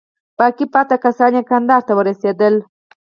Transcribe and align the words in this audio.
باقي 0.37 0.65
پاته 0.73 0.95
کسان 1.05 1.31
یې 1.37 1.43
کندهار 1.49 1.81
ته 1.87 1.93
ورسېدل. 1.95 2.55